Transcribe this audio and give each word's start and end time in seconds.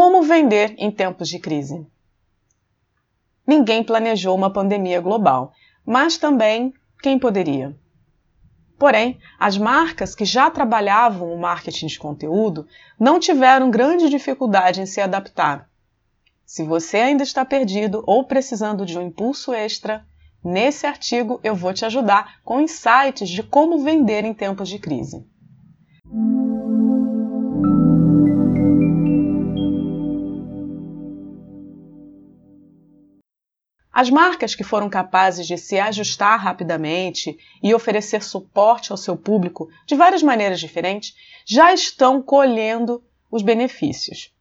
Como 0.00 0.22
vender 0.22 0.76
em 0.78 0.92
tempos 0.92 1.28
de 1.28 1.40
crise? 1.40 1.84
Ninguém 3.44 3.82
planejou 3.82 4.32
uma 4.32 4.48
pandemia 4.48 5.00
global, 5.00 5.52
mas 5.84 6.16
também 6.16 6.72
quem 7.02 7.18
poderia? 7.18 7.76
Porém, 8.78 9.18
as 9.40 9.58
marcas 9.58 10.14
que 10.14 10.24
já 10.24 10.48
trabalhavam 10.52 11.34
o 11.34 11.40
marketing 11.40 11.88
de 11.88 11.98
conteúdo 11.98 12.64
não 12.96 13.18
tiveram 13.18 13.72
grande 13.72 14.08
dificuldade 14.08 14.80
em 14.80 14.86
se 14.86 15.00
adaptar. 15.00 15.68
Se 16.46 16.62
você 16.62 16.98
ainda 16.98 17.24
está 17.24 17.44
perdido 17.44 18.04
ou 18.06 18.22
precisando 18.22 18.86
de 18.86 18.96
um 18.96 19.02
impulso 19.02 19.52
extra, 19.52 20.06
nesse 20.44 20.86
artigo 20.86 21.40
eu 21.42 21.56
vou 21.56 21.74
te 21.74 21.84
ajudar 21.84 22.38
com 22.44 22.60
insights 22.60 23.28
de 23.28 23.42
como 23.42 23.82
vender 23.82 24.24
em 24.24 24.32
tempos 24.32 24.68
de 24.68 24.78
crise. 24.78 25.26
As 34.00 34.10
marcas 34.10 34.54
que 34.54 34.62
foram 34.62 34.88
capazes 34.88 35.44
de 35.44 35.58
se 35.58 35.76
ajustar 35.76 36.38
rapidamente 36.38 37.36
e 37.60 37.74
oferecer 37.74 38.22
suporte 38.22 38.92
ao 38.92 38.96
seu 38.96 39.16
público 39.16 39.68
de 39.84 39.96
várias 39.96 40.22
maneiras 40.22 40.60
diferentes 40.60 41.16
já 41.44 41.72
estão 41.72 42.22
colhendo 42.22 43.02
os 43.28 43.42
benefícios. 43.42 44.32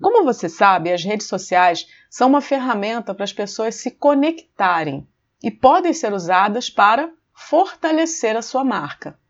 Como 0.00 0.24
você 0.24 0.48
sabe, 0.48 0.90
as 0.90 1.04
redes 1.04 1.26
sociais 1.26 1.86
são 2.08 2.30
uma 2.30 2.40
ferramenta 2.40 3.14
para 3.14 3.24
as 3.24 3.32
pessoas 3.34 3.74
se 3.74 3.90
conectarem 3.90 5.06
e 5.42 5.50
podem 5.50 5.92
ser 5.92 6.14
usadas 6.14 6.70
para 6.70 7.12
fortalecer 7.34 8.38
a 8.38 8.40
sua 8.40 8.64
marca. 8.64 9.20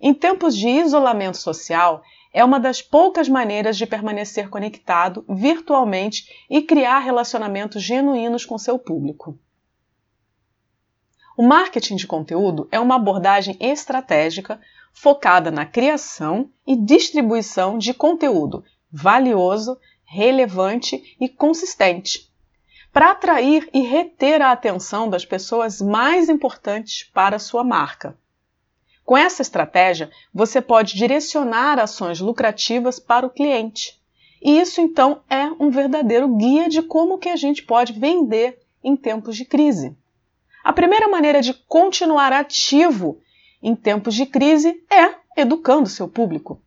Em 0.00 0.14
tempos 0.14 0.56
de 0.56 0.68
isolamento 0.68 1.36
social, 1.36 2.02
é 2.36 2.44
uma 2.44 2.60
das 2.60 2.82
poucas 2.82 3.30
maneiras 3.30 3.78
de 3.78 3.86
permanecer 3.86 4.50
conectado 4.50 5.24
virtualmente 5.26 6.44
e 6.50 6.60
criar 6.60 6.98
relacionamentos 6.98 7.82
genuínos 7.82 8.44
com 8.44 8.58
seu 8.58 8.78
público. 8.78 9.38
O 11.34 11.42
marketing 11.42 11.96
de 11.96 12.06
conteúdo 12.06 12.68
é 12.70 12.78
uma 12.78 12.96
abordagem 12.96 13.56
estratégica 13.58 14.60
focada 14.92 15.50
na 15.50 15.64
criação 15.64 16.50
e 16.66 16.76
distribuição 16.76 17.78
de 17.78 17.94
conteúdo 17.94 18.62
valioso, 18.92 19.78
relevante 20.04 21.16
e 21.18 21.30
consistente, 21.30 22.30
para 22.92 23.12
atrair 23.12 23.66
e 23.72 23.80
reter 23.80 24.42
a 24.42 24.52
atenção 24.52 25.08
das 25.08 25.24
pessoas 25.24 25.80
mais 25.80 26.28
importantes 26.28 27.10
para 27.14 27.38
sua 27.38 27.64
marca. 27.64 28.14
Com 29.06 29.16
essa 29.16 29.40
estratégia, 29.40 30.10
você 30.34 30.60
pode 30.60 30.96
direcionar 30.96 31.78
ações 31.78 32.18
lucrativas 32.18 32.98
para 32.98 33.24
o 33.24 33.30
cliente. 33.30 33.96
E 34.42 34.58
isso 34.58 34.80
então 34.80 35.22
é 35.30 35.44
um 35.60 35.70
verdadeiro 35.70 36.28
guia 36.36 36.68
de 36.68 36.82
como 36.82 37.16
que 37.16 37.28
a 37.28 37.36
gente 37.36 37.62
pode 37.62 37.92
vender 37.92 38.58
em 38.82 38.96
tempos 38.96 39.36
de 39.36 39.44
crise. 39.44 39.96
A 40.64 40.72
primeira 40.72 41.06
maneira 41.06 41.40
de 41.40 41.54
continuar 41.54 42.32
ativo 42.32 43.20
em 43.62 43.76
tempos 43.76 44.12
de 44.12 44.26
crise 44.26 44.82
é 44.90 45.14
educando 45.40 45.88
seu 45.88 46.08
público. 46.08 46.60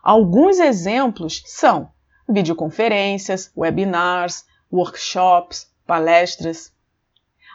Alguns 0.00 0.60
exemplos 0.60 1.42
são 1.44 1.90
videoconferências, 2.28 3.50
webinars, 3.56 4.44
workshops, 4.72 5.68
palestras. 5.84 6.72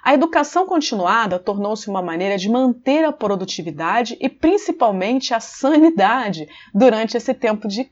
A 0.04 0.14
educação 0.14 0.66
continuada 0.66 1.38
tornou-se 1.38 1.90
uma 1.90 2.02
maneira 2.02 2.38
de 2.38 2.50
manter 2.50 3.04
a 3.04 3.12
produtividade 3.12 4.18
e 4.20 4.30
principalmente 4.30 5.34
a 5.34 5.40
sanidade 5.40 6.48
durante 6.74 7.18
esse 7.18 7.34
tempo 7.34 7.68
de 7.68 7.92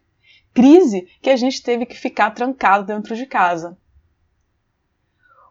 crise 0.54 1.08
que 1.22 1.30
a 1.30 1.36
gente 1.36 1.62
teve 1.62 1.86
que 1.86 1.96
ficar 1.96 2.32
trancado 2.32 2.86
dentro 2.86 3.16
de 3.16 3.26
casa. 3.26 3.78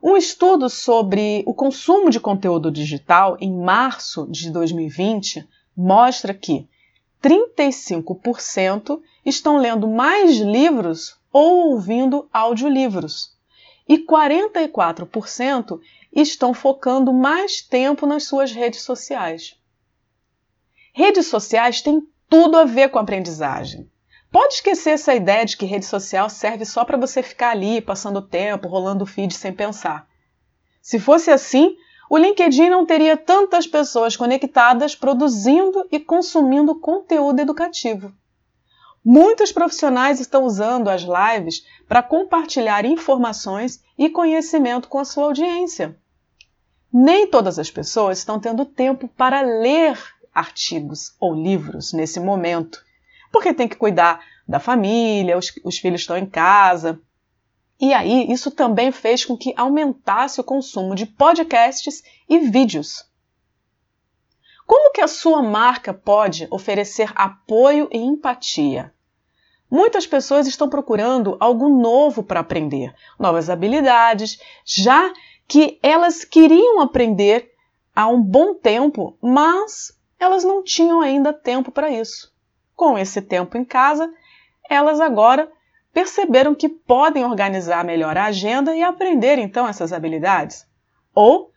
Um 0.03 0.17
estudo 0.17 0.69
sobre 0.71 1.43
o 1.47 1.55
consumo 1.55 2.11
de 2.11 2.21
conteúdo 2.21 2.71
digital 2.71 3.37
em 3.41 3.53
março 3.53 4.27
de 4.31 4.51
2020 4.51 5.47
mostra 5.77 6.33
que 6.33 6.69
35% 7.23 9.01
estão 9.25 9.59
lendo 9.59 9.89
mais 9.89 10.37
livros 10.37 11.17
ou 11.33 11.73
ouvindo 11.73 12.29
audiolivros 12.33 13.36
e 13.89 13.99
44% 13.99 15.81
estão 16.13 16.53
focando 16.53 17.13
mais 17.13 17.61
tempo 17.61 18.07
nas 18.07 18.25
suas 18.25 18.53
redes 18.53 18.83
sociais. 18.83 19.57
Redes 20.93 21.27
sociais 21.27 21.83
têm 21.83 22.03
tudo 22.29 22.57
a 22.57 22.65
ver 22.65 22.89
com 22.89 22.99
aprendizagem. 22.99 23.91
Pode 24.33 24.55
esquecer 24.55 24.91
essa 24.91 25.15
ideia 25.15 25.45
de 25.45 25.57
que 25.57 25.65
rede 25.65 25.87
social 25.87 26.29
serve 26.29 26.65
só 26.65 26.85
para 26.85 26.97
você 26.97 27.23
ficar 27.23 27.51
ali 27.51 27.81
passando 27.81 28.21
tempo, 28.21 28.69
rolando 28.69 29.05
o 29.05 29.07
feed 29.07 29.33
sem 29.33 29.53
pensar. 29.53 30.09
Se 30.83 30.99
fosse 30.99 31.31
assim, 31.31 31.77
o 32.09 32.17
LinkedIn 32.17 32.71
não 32.71 32.87
teria 32.87 33.17
tantas 33.17 33.67
pessoas 33.67 34.17
conectadas 34.17 34.95
produzindo 34.95 35.87
e 35.91 35.99
consumindo 35.99 36.79
conteúdo 36.79 37.41
educativo. 37.41 38.13
Muitos 39.09 39.53
profissionais 39.53 40.19
estão 40.19 40.43
usando 40.43 40.89
as 40.89 41.03
lives 41.03 41.65
para 41.87 42.03
compartilhar 42.03 42.85
informações 42.85 43.81
e 43.97 44.11
conhecimento 44.11 44.89
com 44.89 44.99
a 44.99 45.05
sua 45.05 45.27
audiência. 45.27 45.97
Nem 46.93 47.25
todas 47.31 47.57
as 47.57 47.71
pessoas 47.71 48.19
estão 48.19 48.41
tendo 48.41 48.65
tempo 48.65 49.07
para 49.07 49.43
ler 49.43 49.97
artigos 50.35 51.15
ou 51.21 51.37
livros 51.37 51.93
nesse 51.93 52.19
momento, 52.19 52.85
porque 53.31 53.55
tem 53.55 53.69
que 53.69 53.77
cuidar 53.77 54.27
da 54.47 54.59
família, 54.59 55.39
os, 55.39 55.53
os 55.63 55.79
filhos 55.79 56.01
estão 56.01 56.19
em 56.19 56.27
casa. 56.27 57.01
E 57.81 57.95
aí, 57.95 58.27
isso 58.29 58.51
também 58.51 58.91
fez 58.91 59.25
com 59.25 59.37
que 59.37 59.55
aumentasse 59.57 60.41
o 60.41 60.45
consumo 60.45 60.97
de 60.97 61.07
podcasts 61.07 62.03
e 62.29 62.41
vídeos. 62.41 63.09
Como 64.67 64.91
que 64.91 65.01
a 65.01 65.07
sua 65.07 65.45
marca 65.45 65.95
pode 65.95 66.49
oferecer 66.51 67.13
apoio 67.15 67.89
e 67.93 67.99
empatia? 67.99 68.96
Muitas 69.77 70.07
pessoas 70.07 70.47
estão 70.47 70.71
procurando 70.71 71.37
algo 71.39 71.69
novo 71.69 72.23
para 72.23 72.41
aprender, 72.41 72.95
novas 73.19 73.51
habilidades, 73.51 74.41
já 74.65 75.13
que 75.47 75.79
elas 75.83 76.25
queriam 76.25 76.81
aprender 76.81 77.53
há 77.95 78.07
um 78.07 78.19
bom 78.19 78.55
tempo, 78.55 79.19
mas 79.21 79.93
elas 80.19 80.45
não 80.45 80.65
tinham 80.65 81.03
ainda 81.03 81.31
tempo 81.31 81.71
para 81.71 81.91
isso. 81.91 82.35
Com 82.75 82.99
esse 82.99 83.21
tempo 83.21 83.59
em 83.59 83.67
casa, 83.67 84.11
elas 84.67 84.99
agora 84.99 85.47
perceberam 85.93 86.55
que 86.55 86.71
podem 86.71 87.27
organizar 87.27 87.85
melhor 87.85 88.17
a 88.17 88.25
agenda 88.25 88.75
e 88.75 88.83
aprender 88.83 89.37
então 89.39 89.69
essas 89.69 89.93
habilidades. 89.93 90.67
Ou 91.15 91.51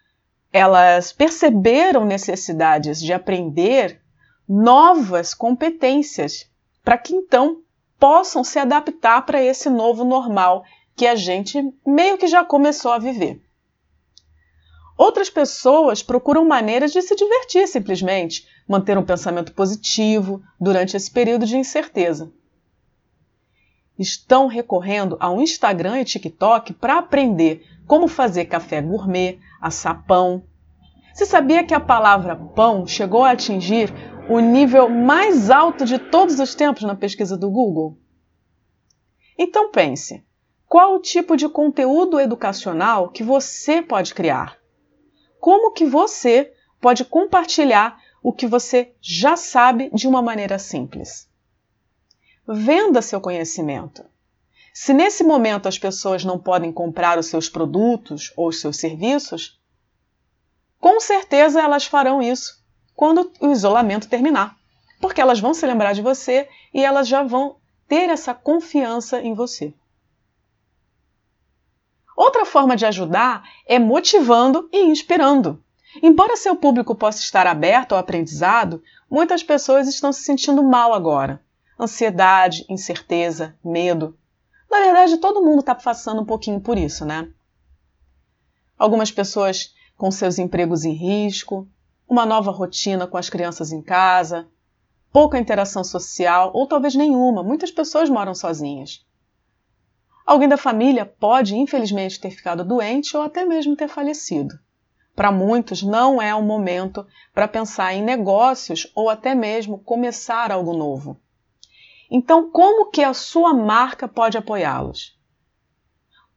elas 0.52 1.14
perceberam 1.14 2.04
necessidades 2.04 3.00
de 3.00 3.14
aprender 3.14 4.02
novas 4.46 5.34
competências 5.34 6.52
para 6.84 6.98
que 6.98 7.16
então 7.16 7.62
possam 8.00 8.44
se 8.44 8.58
adaptar 8.58 9.26
para 9.26 9.44
esse 9.44 9.70
novo 9.70 10.04
normal 10.04 10.64
que 10.96 11.06
a 11.06 11.16
gente 11.16 11.62
meio 11.86 12.18
que 12.18 12.28
já 12.28 12.44
começou 12.44 12.92
a 12.92 13.00
viver. 13.00 13.42
Outras 14.98 15.30
pessoas 15.30 16.04
procuram 16.04 16.46
maneiras 16.46 16.92
de 16.92 17.02
se 17.02 17.16
divertir 17.16 17.68
simplesmente, 17.68 18.46
manter 18.68 18.98
um 18.98 19.06
pensamento 19.06 19.54
positivo 19.54 20.42
durante 20.60 20.98
esse 20.98 21.10
período 21.10 21.46
de 21.46 21.58
incerteza. 21.58 22.32
Estão 23.98 24.48
recorrendo 24.48 25.16
ao 25.20 25.40
Instagram 25.42 26.02
e 26.02 26.06
TikTok 26.06 26.74
para 26.74 26.98
aprender 26.98 27.66
como 27.88 28.08
fazer 28.08 28.46
café 28.46 28.82
gourmet, 28.82 29.40
assar 29.62 30.06
pão. 30.06 30.44
Você 31.14 31.26
sabia 31.26 31.64
que 31.64 31.74
a 31.74 31.80
palavra 31.80 32.36
pão 32.36 32.86
chegou 32.86 33.24
a 33.24 33.32
atingir 33.32 33.94
o 34.30 34.40
nível 34.40 34.88
mais 34.88 35.50
alto 35.50 35.84
de 35.84 35.98
todos 35.98 36.40
os 36.40 36.56
tempos 36.56 36.84
na 36.84 36.96
pesquisa 36.96 37.36
do 37.36 37.50
Google? 37.50 37.98
Então 39.38 39.72
pense, 39.72 40.24
qual 40.68 40.96
o 40.96 41.00
tipo 41.00 41.36
de 41.36 41.50
conteúdo 41.50 42.20
educacional 42.20 43.10
que 43.10 43.24
você 43.24 43.82
pode 43.82 44.14
criar? 44.14 44.60
como 45.40 45.72
que 45.72 45.86
você 45.86 46.54
pode 46.80 47.06
compartilhar 47.06 48.00
o 48.22 48.34
que 48.34 48.46
você 48.46 48.94
já 49.02 49.38
sabe 49.38 49.90
de 49.94 50.08
uma 50.08 50.22
maneira 50.22 50.60
simples. 50.60 51.30
Venda 52.48 53.02
seu 53.02 53.22
conhecimento. 53.22 54.04
Se 54.74 54.94
nesse 54.94 55.24
momento 55.24 55.68
as 55.68 55.80
pessoas 55.80 56.24
não 56.24 56.38
podem 56.38 56.72
comprar 56.72 57.18
os 57.18 57.28
seus 57.28 57.50
produtos 57.50 58.32
ou 58.36 58.50
os 58.50 58.60
seus 58.60 58.78
serviços, 58.78 59.60
com 60.80 61.00
certeza 61.00 61.62
elas 61.62 61.86
farão 61.86 62.22
isso 62.22 62.59
quando 63.00 63.32
o 63.40 63.50
isolamento 63.50 64.10
terminar, 64.10 64.58
porque 65.00 65.22
elas 65.22 65.40
vão 65.40 65.54
se 65.54 65.66
lembrar 65.66 65.94
de 65.94 66.02
você 66.02 66.50
e 66.74 66.84
elas 66.84 67.08
já 67.08 67.24
vão 67.24 67.56
ter 67.88 68.10
essa 68.10 68.34
confiança 68.34 69.22
em 69.22 69.34
você. 69.34 69.74
Outra 72.14 72.44
forma 72.44 72.76
de 72.76 72.86
ajudar 72.86 73.50
é 73.66 73.80
motivando 73.80 74.68
e 74.74 74.82
inspirando. 74.82 75.64
Embora 76.04 76.36
seu 76.36 76.58
público 76.58 76.94
possa 76.94 77.22
estar 77.22 77.48
aberto 77.48 77.94
ao 77.94 78.00
aprendizado, 78.00 78.84
muitas 79.10 79.42
pessoas 79.42 79.88
estão 79.88 80.12
se 80.12 80.24
sentindo 80.24 80.62
mal 80.62 80.94
agora. 80.94 81.42
Ansiedade, 81.80 82.66
incerteza, 82.68 83.56
medo. 83.64 84.14
Na 84.70 84.80
verdade, 84.82 85.16
todo 85.20 85.42
mundo 85.42 85.62
está 85.62 85.74
passando 85.74 86.22
um 86.22 86.26
pouquinho 86.26 86.60
por 86.60 86.78
isso, 86.78 87.06
né? 87.06 87.30
Algumas 88.78 89.10
pessoas 89.10 89.74
com 89.96 90.12
seus 90.12 90.38
empregos 90.38 90.84
em 90.84 90.92
risco, 90.92 91.66
uma 92.10 92.26
nova 92.26 92.50
rotina 92.50 93.06
com 93.06 93.18
as 93.18 93.30
crianças 93.30 93.72
em 93.72 93.82
casa, 93.82 94.48
pouca 95.14 95.38
interação 95.38 95.84
social 95.84 96.52
ou 96.54 96.68
talvez 96.68 96.96
nenhuma. 96.96 97.44
Muitas 97.44 97.70
pessoas 97.70 98.10
moram 98.10 98.34
sozinhas. 98.34 99.06
Alguém 100.26 100.50
da 100.50 100.58
família 100.58 101.06
pode, 101.06 101.56
infelizmente, 101.56 102.20
ter 102.20 102.32
ficado 102.32 102.66
doente 102.66 103.16
ou 103.16 103.24
até 103.24 103.46
mesmo 103.46 103.76
ter 103.76 103.88
falecido. 103.88 104.60
Para 105.16 105.32
muitos, 105.32 105.84
não 105.84 106.22
é 106.22 106.34
o 106.34 106.42
momento 106.42 107.06
para 107.34 107.48
pensar 107.48 107.94
em 107.94 108.02
negócios 108.02 108.92
ou 108.96 109.10
até 109.10 109.36
mesmo 109.36 109.80
começar 109.80 110.52
algo 110.52 110.74
novo. 110.74 111.20
Então, 112.10 112.50
como 112.50 112.90
que 112.90 113.04
a 113.04 113.14
sua 113.14 113.54
marca 113.54 114.08
pode 114.08 114.38
apoiá-los? 114.38 115.20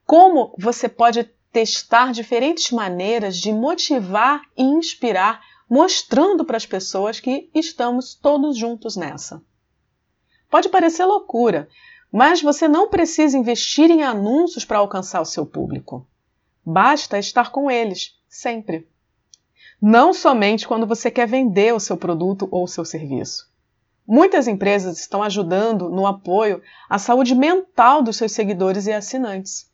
Como 0.04 0.54
você 0.58 0.88
pode 0.88 1.24
testar 1.52 2.12
diferentes 2.12 2.70
maneiras 2.70 3.36
de 3.36 3.52
motivar 3.52 4.42
e 4.56 4.62
inspirar, 4.62 5.40
mostrando 5.72 6.44
para 6.44 6.58
as 6.58 6.66
pessoas 6.66 7.18
que 7.18 7.48
estamos 7.54 8.14
todos 8.14 8.58
juntos 8.58 8.94
nessa? 8.94 9.42
Pode 10.50 10.68
parecer 10.68 11.06
loucura, 11.06 11.66
mas 12.12 12.42
você 12.42 12.68
não 12.68 12.90
precisa 12.90 13.38
investir 13.38 13.90
em 13.90 14.02
anúncios 14.02 14.66
para 14.66 14.76
alcançar 14.76 15.22
o 15.22 15.24
seu 15.24 15.46
público. 15.46 16.06
Basta 16.62 17.18
estar 17.18 17.50
com 17.50 17.70
eles, 17.70 18.20
sempre. 18.28 18.86
Não 19.80 20.12
somente 20.12 20.68
quando 20.68 20.86
você 20.86 21.10
quer 21.10 21.26
vender 21.26 21.72
o 21.72 21.80
seu 21.80 21.96
produto 21.96 22.46
ou 22.50 22.64
o 22.64 22.68
seu 22.68 22.84
serviço. 22.84 23.50
Muitas 24.06 24.46
empresas 24.46 25.00
estão 25.00 25.22
ajudando 25.22 25.88
no 25.88 26.06
apoio 26.06 26.60
à 26.86 26.98
saúde 26.98 27.34
mental 27.34 28.02
dos 28.02 28.18
seus 28.18 28.32
seguidores 28.32 28.86
e 28.86 28.92
assinantes. 28.92 29.71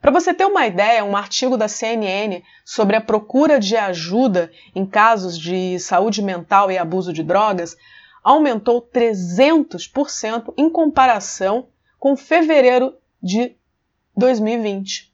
Para 0.00 0.12
você 0.12 0.32
ter 0.32 0.44
uma 0.44 0.64
ideia, 0.66 1.04
um 1.04 1.16
artigo 1.16 1.56
da 1.56 1.66
CNN 1.66 2.42
sobre 2.64 2.94
a 2.94 3.00
procura 3.00 3.58
de 3.58 3.76
ajuda 3.76 4.52
em 4.74 4.86
casos 4.86 5.36
de 5.38 5.78
saúde 5.80 6.22
mental 6.22 6.70
e 6.70 6.78
abuso 6.78 7.12
de 7.12 7.22
drogas 7.22 7.76
aumentou 8.22 8.80
300% 8.80 10.54
em 10.56 10.70
comparação 10.70 11.66
com 11.98 12.16
fevereiro 12.16 12.94
de 13.22 13.54
2020. 14.16 15.12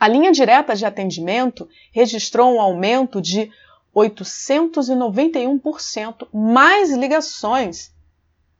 A 0.00 0.08
linha 0.08 0.32
direta 0.32 0.76
de 0.76 0.86
atendimento 0.86 1.68
registrou 1.92 2.54
um 2.54 2.60
aumento 2.60 3.20
de 3.20 3.50
891% 3.94 6.28
mais 6.32 6.90
ligações. 6.92 7.92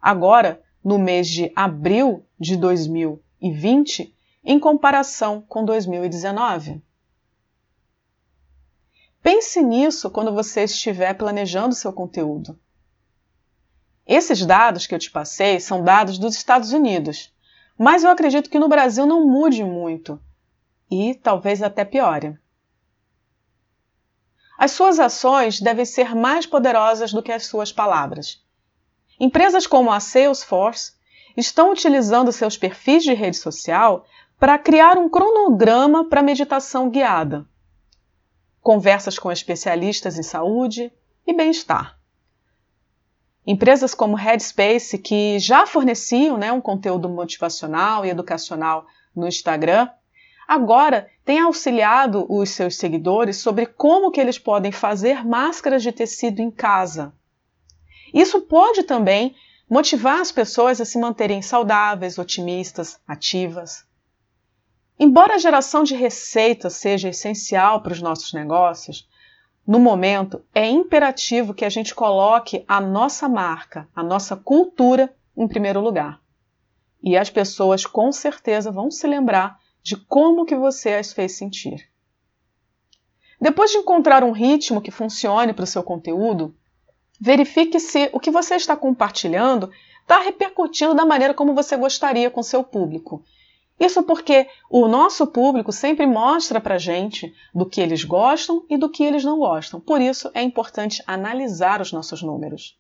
Agora, 0.00 0.60
no 0.84 0.98
mês 0.98 1.28
de 1.28 1.50
abril 1.54 2.24
de 2.38 2.56
2020, 2.56 4.14
em 4.44 4.58
comparação 4.58 5.40
com 5.42 5.64
2019. 5.64 6.82
Pense 9.22 9.62
nisso 9.62 10.10
quando 10.10 10.32
você 10.32 10.64
estiver 10.64 11.14
planejando 11.14 11.74
seu 11.74 11.92
conteúdo. 11.92 12.58
Esses 14.06 14.46
dados 14.46 14.86
que 14.86 14.94
eu 14.94 14.98
te 14.98 15.10
passei 15.10 15.60
são 15.60 15.84
dados 15.84 16.18
dos 16.18 16.34
Estados 16.34 16.72
Unidos, 16.72 17.34
mas 17.76 18.04
eu 18.04 18.10
acredito 18.10 18.48
que 18.48 18.58
no 18.58 18.68
Brasil 18.68 19.06
não 19.06 19.26
mude 19.26 19.62
muito 19.62 20.20
e 20.90 21.14
talvez 21.14 21.62
até 21.62 21.84
piore. 21.84 22.38
As 24.58 24.72
suas 24.72 24.98
ações 24.98 25.60
devem 25.60 25.84
ser 25.84 26.16
mais 26.16 26.46
poderosas 26.46 27.12
do 27.12 27.22
que 27.22 27.30
as 27.30 27.46
suas 27.46 27.70
palavras. 27.70 28.42
Empresas 29.20 29.66
como 29.66 29.92
a 29.92 30.00
Salesforce 30.00 30.94
estão 31.36 31.70
utilizando 31.70 32.32
seus 32.32 32.56
perfis 32.56 33.04
de 33.04 33.14
rede 33.14 33.36
social 33.36 34.04
para 34.38 34.56
criar 34.56 34.96
um 34.96 35.08
cronograma 35.08 36.08
para 36.08 36.22
meditação 36.22 36.88
guiada, 36.88 37.44
conversas 38.62 39.18
com 39.18 39.32
especialistas 39.32 40.16
em 40.16 40.22
saúde 40.22 40.92
e 41.26 41.32
bem-estar. 41.34 41.98
Empresas 43.44 43.94
como 43.94 44.14
Headspace, 44.14 44.98
que 44.98 45.40
já 45.40 45.66
forneciam 45.66 46.36
né, 46.36 46.52
um 46.52 46.60
conteúdo 46.60 47.08
motivacional 47.08 48.06
e 48.06 48.10
educacional 48.10 48.86
no 49.16 49.26
Instagram, 49.26 49.88
agora 50.46 51.10
tem 51.24 51.40
auxiliado 51.40 52.24
os 52.28 52.50
seus 52.50 52.76
seguidores 52.76 53.38
sobre 53.38 53.66
como 53.66 54.10
que 54.12 54.20
eles 54.20 54.38
podem 54.38 54.70
fazer 54.70 55.26
máscaras 55.26 55.82
de 55.82 55.90
tecido 55.90 56.40
em 56.40 56.50
casa. 56.50 57.12
Isso 58.14 58.42
pode 58.42 58.84
também 58.84 59.34
motivar 59.68 60.20
as 60.20 60.30
pessoas 60.30 60.80
a 60.80 60.84
se 60.84 60.98
manterem 60.98 61.42
saudáveis, 61.42 62.18
otimistas, 62.18 63.00
ativas. 63.06 63.87
Embora 64.98 65.34
a 65.34 65.38
geração 65.38 65.84
de 65.84 65.94
receitas 65.94 66.72
seja 66.74 67.08
essencial 67.08 67.80
para 67.82 67.92
os 67.92 68.02
nossos 68.02 68.32
negócios, 68.32 69.08
no 69.64 69.78
momento 69.78 70.42
é 70.54 70.66
imperativo 70.66 71.54
que 71.54 71.64
a 71.64 71.68
gente 71.68 71.94
coloque 71.94 72.64
a 72.66 72.80
nossa 72.80 73.28
marca, 73.28 73.88
a 73.94 74.02
nossa 74.02 74.34
cultura 74.34 75.14
em 75.36 75.46
primeiro 75.46 75.80
lugar. 75.80 76.20
E 77.00 77.16
as 77.16 77.30
pessoas 77.30 77.86
com 77.86 78.10
certeza 78.10 78.72
vão 78.72 78.90
se 78.90 79.06
lembrar 79.06 79.60
de 79.82 79.96
como 79.96 80.44
que 80.44 80.56
você 80.56 80.94
as 80.94 81.12
fez 81.12 81.36
sentir. 81.36 81.88
Depois 83.40 83.70
de 83.70 83.78
encontrar 83.78 84.24
um 84.24 84.32
ritmo 84.32 84.80
que 84.80 84.90
funcione 84.90 85.52
para 85.52 85.62
o 85.62 85.66
seu 85.66 85.82
conteúdo, 85.82 86.56
verifique 87.20 87.78
se 87.78 88.10
o 88.12 88.18
que 88.18 88.32
você 88.32 88.56
está 88.56 88.76
compartilhando 88.76 89.70
está 90.00 90.20
repercutindo 90.20 90.94
da 90.94 91.06
maneira 91.06 91.34
como 91.34 91.54
você 91.54 91.76
gostaria 91.76 92.30
com 92.30 92.42
seu 92.42 92.64
público. 92.64 93.22
Isso 93.78 94.02
porque 94.02 94.48
o 94.68 94.88
nosso 94.88 95.26
público 95.26 95.70
sempre 95.70 96.04
mostra 96.04 96.60
para 96.60 96.78
gente 96.78 97.32
do 97.54 97.64
que 97.64 97.80
eles 97.80 98.02
gostam 98.02 98.64
e 98.68 98.76
do 98.76 98.90
que 98.90 99.04
eles 99.04 99.22
não 99.22 99.38
gostam. 99.38 99.78
Por 99.78 100.00
isso 100.00 100.30
é 100.34 100.42
importante 100.42 101.02
analisar 101.06 101.80
os 101.80 101.92
nossos 101.92 102.20
números. 102.20 102.76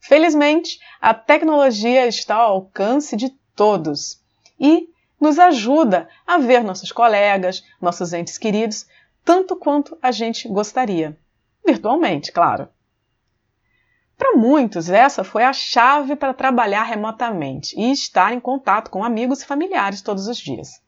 Felizmente, 0.00 0.78
a 1.00 1.14
tecnologia 1.14 2.06
está 2.06 2.36
ao 2.36 2.54
alcance 2.54 3.16
de 3.16 3.30
todos 3.54 4.20
e 4.58 4.88
nos 5.20 5.38
ajuda 5.38 6.08
a 6.26 6.36
ver 6.36 6.62
nossos 6.62 6.92
colegas, 6.92 7.64
nossos 7.80 8.12
entes 8.12 8.36
queridos, 8.36 8.86
tanto 9.24 9.56
quanto 9.56 9.96
a 10.02 10.10
gente 10.10 10.48
gostaria. 10.48 11.16
Virtualmente, 11.64 12.32
claro. 12.32 12.68
Para 14.16 14.36
muitos, 14.36 14.88
essa 14.88 15.24
foi 15.24 15.42
a 15.42 15.52
chave 15.52 16.14
para 16.14 16.32
trabalhar 16.32 16.84
remotamente 16.84 17.78
e 17.78 17.90
estar 17.90 18.32
em 18.32 18.40
contato 18.40 18.90
com 18.90 19.02
amigos 19.02 19.42
e 19.42 19.46
familiares 19.46 20.02
todos 20.02 20.28
os 20.28 20.38
dias. 20.38 20.80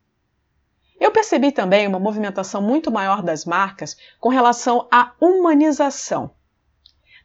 Eu 0.98 1.10
percebi 1.10 1.52
também 1.52 1.86
uma 1.86 1.98
movimentação 1.98 2.62
muito 2.62 2.90
maior 2.90 3.22
das 3.22 3.44
marcas 3.44 3.96
com 4.18 4.28
relação 4.28 4.88
à 4.90 5.12
humanização, 5.20 6.30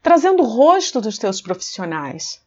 trazendo 0.02 0.42
o 0.42 0.46
rosto 0.46 1.00
dos 1.00 1.16
seus 1.16 1.40
profissionais, 1.40 2.44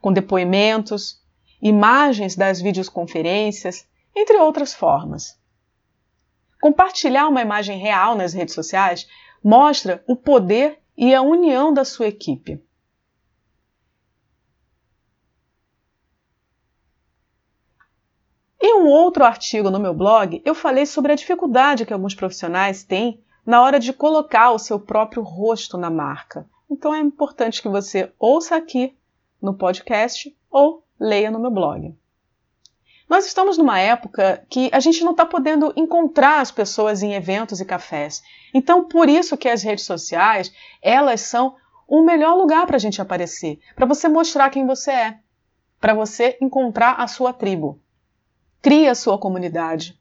com 0.00 0.12
depoimentos, 0.12 1.20
imagens 1.60 2.36
das 2.36 2.60
videoconferências 2.60 3.86
entre 4.14 4.36
outras 4.36 4.74
formas. 4.74 5.38
Compartilhar 6.60 7.28
uma 7.28 7.42
imagem 7.42 7.78
real 7.78 8.14
nas 8.14 8.34
redes 8.34 8.54
sociais 8.54 9.08
mostra 9.42 10.02
o 10.06 10.14
poder 10.14 10.78
e 10.96 11.14
a 11.14 11.22
união 11.22 11.72
da 11.72 11.84
sua 11.84 12.08
equipe. 12.08 12.62
Em 18.60 18.74
um 18.74 18.86
outro 18.88 19.24
artigo 19.24 19.70
no 19.70 19.78
meu 19.78 19.94
blog, 19.94 20.42
eu 20.44 20.52
falei 20.52 20.84
sobre 20.84 21.12
a 21.12 21.16
dificuldade 21.16 21.86
que 21.86 21.92
alguns 21.92 22.14
profissionais 22.14 22.82
têm 22.82 23.22
na 23.46 23.62
hora 23.62 23.78
de 23.78 23.92
colocar 23.92 24.50
o 24.50 24.58
seu 24.58 24.80
próprio 24.80 25.22
rosto 25.22 25.78
na 25.78 25.88
marca. 25.88 26.44
Então 26.68 26.92
é 26.92 26.98
importante 26.98 27.62
que 27.62 27.68
você 27.68 28.12
ouça 28.18 28.56
aqui 28.56 28.96
no 29.40 29.54
podcast 29.54 30.36
ou 30.50 30.82
leia 30.98 31.30
no 31.30 31.38
meu 31.38 31.52
blog. 31.52 31.94
Nós 33.08 33.26
estamos 33.26 33.56
numa 33.56 33.78
época 33.78 34.44
que 34.50 34.68
a 34.72 34.80
gente 34.80 35.02
não 35.02 35.12
está 35.12 35.24
podendo 35.24 35.72
encontrar 35.76 36.40
as 36.40 36.50
pessoas 36.50 37.02
em 37.02 37.14
eventos 37.14 37.60
e 37.60 37.64
cafés. 37.64 38.22
Então, 38.52 38.84
por 38.84 39.08
isso 39.08 39.36
que 39.36 39.48
as 39.48 39.62
redes 39.62 39.84
sociais, 39.84 40.52
elas 40.82 41.22
são 41.22 41.54
o 41.86 42.02
melhor 42.02 42.34
lugar 42.34 42.66
para 42.66 42.76
a 42.76 42.80
gente 42.80 43.00
aparecer, 43.00 43.60
para 43.74 43.86
você 43.86 44.08
mostrar 44.08 44.50
quem 44.50 44.66
você 44.66 44.90
é, 44.90 45.18
para 45.80 45.94
você 45.94 46.36
encontrar 46.38 46.96
a 47.00 47.06
sua 47.06 47.32
tribo. 47.32 47.80
Crie 48.60 48.88
a 48.88 48.94
sua 48.94 49.18
comunidade. 49.18 49.98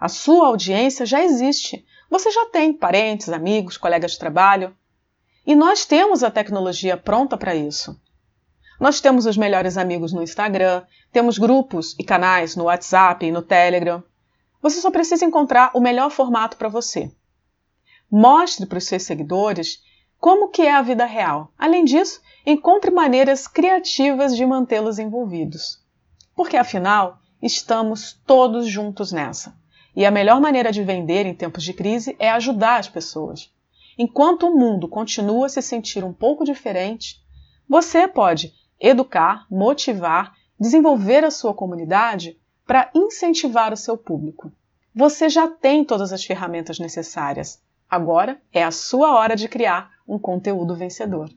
A 0.00 0.08
sua 0.08 0.46
audiência 0.46 1.04
já 1.04 1.22
existe. 1.22 1.84
Você 2.08 2.30
já 2.30 2.46
tem 2.46 2.72
parentes, 2.72 3.28
amigos, 3.28 3.76
colegas 3.76 4.12
de 4.12 4.18
trabalho. 4.18 4.74
E 5.44 5.54
nós 5.54 5.84
temos 5.84 6.22
a 6.22 6.30
tecnologia 6.30 6.96
pronta 6.96 7.36
para 7.36 7.54
isso. 7.54 8.00
Nós 8.78 9.00
temos 9.00 9.26
os 9.26 9.36
melhores 9.36 9.76
amigos 9.76 10.12
no 10.12 10.22
Instagram, 10.22 10.82
temos 11.12 11.36
grupos 11.36 11.94
e 11.98 12.04
canais 12.04 12.56
no 12.56 12.64
WhatsApp 12.64 13.26
e 13.26 13.32
no 13.32 13.42
Telegram. 13.42 14.02
Você 14.62 14.80
só 14.80 14.90
precisa 14.90 15.24
encontrar 15.24 15.70
o 15.74 15.80
melhor 15.80 16.10
formato 16.10 16.56
para 16.56 16.68
você. 16.68 17.10
Mostre 18.10 18.66
para 18.66 18.78
os 18.78 18.84
seus 18.84 19.02
seguidores 19.02 19.82
como 20.18 20.48
que 20.48 20.62
é 20.62 20.72
a 20.72 20.82
vida 20.82 21.04
real. 21.04 21.52
Além 21.58 21.84
disso, 21.84 22.20
encontre 22.46 22.90
maneiras 22.90 23.48
criativas 23.48 24.36
de 24.36 24.46
mantê-los 24.46 24.98
envolvidos. 24.98 25.82
Porque 26.34 26.56
afinal, 26.56 27.18
estamos 27.42 28.12
todos 28.26 28.68
juntos 28.68 29.12
nessa. 29.12 29.54
E 29.94 30.06
a 30.06 30.10
melhor 30.10 30.40
maneira 30.40 30.70
de 30.70 30.82
vender 30.82 31.26
em 31.26 31.34
tempos 31.34 31.64
de 31.64 31.72
crise 31.72 32.14
é 32.18 32.30
ajudar 32.30 32.78
as 32.78 32.88
pessoas. 32.88 33.52
Enquanto 33.98 34.46
o 34.46 34.56
mundo 34.56 34.88
continua 34.88 35.46
a 35.46 35.48
se 35.48 35.60
sentir 35.60 36.04
um 36.04 36.12
pouco 36.12 36.44
diferente, 36.44 37.20
você 37.68 38.08
pode 38.08 38.52
educar, 38.78 39.46
motivar, 39.50 40.34
desenvolver 40.58 41.24
a 41.24 41.30
sua 41.30 41.52
comunidade 41.52 42.38
para 42.66 42.90
incentivar 42.94 43.72
o 43.72 43.76
seu 43.76 43.96
público. 43.96 44.52
Você 44.94 45.28
já 45.28 45.48
tem 45.48 45.84
todas 45.84 46.12
as 46.12 46.24
ferramentas 46.24 46.78
necessárias. 46.78 47.62
Agora 47.88 48.40
é 48.52 48.62
a 48.62 48.70
sua 48.70 49.14
hora 49.14 49.34
de 49.34 49.48
criar 49.48 49.90
um 50.06 50.18
conteúdo 50.18 50.74
vencedor. 50.74 51.30